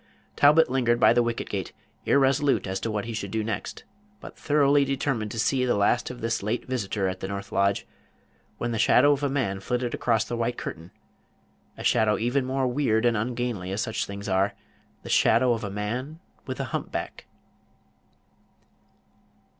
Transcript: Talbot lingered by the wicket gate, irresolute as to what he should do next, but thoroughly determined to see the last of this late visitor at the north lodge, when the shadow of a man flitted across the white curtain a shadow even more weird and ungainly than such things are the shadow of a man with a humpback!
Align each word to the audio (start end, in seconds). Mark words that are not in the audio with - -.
Talbot 0.35 0.67
lingered 0.67 0.99
by 0.99 1.13
the 1.13 1.21
wicket 1.21 1.47
gate, 1.47 1.73
irresolute 2.07 2.65
as 2.65 2.79
to 2.79 2.89
what 2.89 3.05
he 3.05 3.13
should 3.13 3.29
do 3.29 3.43
next, 3.43 3.83
but 4.19 4.35
thoroughly 4.35 4.83
determined 4.83 5.29
to 5.29 5.37
see 5.37 5.63
the 5.63 5.75
last 5.75 6.09
of 6.09 6.21
this 6.21 6.41
late 6.41 6.65
visitor 6.65 7.07
at 7.07 7.19
the 7.19 7.27
north 7.27 7.51
lodge, 7.51 7.85
when 8.57 8.71
the 8.71 8.79
shadow 8.79 9.11
of 9.11 9.21
a 9.21 9.29
man 9.29 9.59
flitted 9.59 9.93
across 9.93 10.23
the 10.25 10.35
white 10.35 10.57
curtain 10.57 10.89
a 11.77 11.83
shadow 11.83 12.17
even 12.17 12.45
more 12.47 12.65
weird 12.67 13.05
and 13.05 13.15
ungainly 13.15 13.69
than 13.69 13.77
such 13.77 14.07
things 14.07 14.27
are 14.27 14.55
the 15.03 15.07
shadow 15.09 15.53
of 15.53 15.63
a 15.63 15.69
man 15.69 16.19
with 16.47 16.59
a 16.59 16.63
humpback! 16.73 17.27